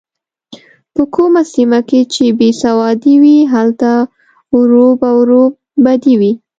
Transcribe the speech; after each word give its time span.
په 0.93 1.03
کومه 1.15 1.41
سیمه 1.53 1.79
کې 1.89 1.99
چې 2.13 2.25
بې 2.39 2.49
سوادي 2.63 3.15
وي 3.23 3.37
هلته 3.53 3.91
وره 4.55 4.87
په 5.01 5.09
وره 5.19 5.43
بدي 5.83 6.13
وي. 6.19 6.31